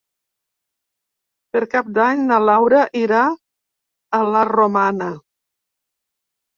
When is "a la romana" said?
4.19-5.15